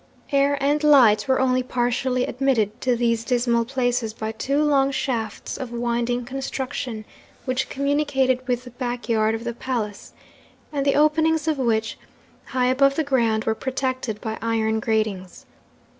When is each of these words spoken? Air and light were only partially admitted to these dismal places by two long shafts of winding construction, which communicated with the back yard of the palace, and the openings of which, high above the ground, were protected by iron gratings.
Air 0.31 0.57
and 0.59 0.83
light 0.83 1.27
were 1.27 1.39
only 1.39 1.61
partially 1.61 2.25
admitted 2.25 2.81
to 2.81 2.95
these 2.95 3.23
dismal 3.23 3.65
places 3.65 4.15
by 4.15 4.31
two 4.31 4.63
long 4.63 4.89
shafts 4.89 5.57
of 5.57 5.71
winding 5.71 6.25
construction, 6.25 7.05
which 7.45 7.69
communicated 7.69 8.47
with 8.47 8.63
the 8.63 8.71
back 8.71 9.07
yard 9.07 9.35
of 9.35 9.43
the 9.43 9.53
palace, 9.53 10.13
and 10.73 10.87
the 10.87 10.95
openings 10.95 11.47
of 11.47 11.59
which, 11.59 11.99
high 12.45 12.65
above 12.65 12.95
the 12.95 13.03
ground, 13.03 13.45
were 13.45 13.53
protected 13.53 14.19
by 14.21 14.39
iron 14.41 14.79
gratings. 14.79 15.45